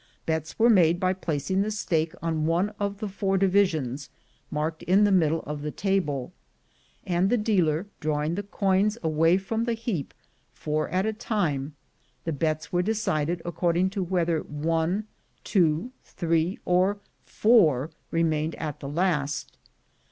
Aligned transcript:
Bets 0.25 0.57
were 0.57 0.67
made 0.71 0.99
by 0.99 1.13
placing 1.13 1.61
the 1.61 1.69
stake 1.69 2.15
on 2.23 2.33
LIFE 2.33 2.33
AT 2.33 2.33
HIGH 2.33 2.33
SPEED 2.33 2.49
83 2.49 2.49
one 2.49 2.75
of 3.05 3.11
four 3.13 3.37
divisions, 3.37 4.09
marked 4.49 4.81
in 4.81 5.03
the 5.03 5.11
middle 5.11 5.41
of 5.41 5.61
the 5.61 5.69
table, 5.69 6.33
and 7.05 7.29
the 7.29 7.37
dealer, 7.37 7.85
drawing 7.99 8.33
the 8.33 8.41
coins 8.41 8.97
away 9.03 9.37
from 9.37 9.65
the 9.65 9.75
heap, 9.75 10.15
four 10.55 10.89
at 10.89 11.05
a 11.05 11.13
time, 11.13 11.75
the 12.23 12.33
bets 12.33 12.73
were 12.73 12.81
decided 12.81 13.43
accord 13.45 13.77
ing 13.77 13.91
to 13.91 14.01
whether 14.01 14.39
one, 14.39 15.05
two, 15.43 15.91
three, 16.03 16.57
or 16.65 16.97
four 17.23 17.91
remained 18.09 18.55
at 18.55 18.79
the 18.79 18.89
last. 18.89 19.55